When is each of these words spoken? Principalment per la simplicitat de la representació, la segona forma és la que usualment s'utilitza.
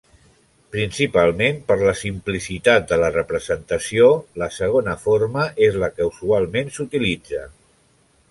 Principalment 0.75 1.59
per 1.67 1.75
la 1.81 1.93
simplicitat 1.99 2.87
de 2.93 2.97
la 3.03 3.11
representació, 3.17 4.09
la 4.43 4.49
segona 4.57 4.97
forma 5.05 5.45
és 5.69 5.77
la 5.83 5.91
que 5.99 6.09
usualment 6.15 6.73
s'utilitza. 6.79 7.47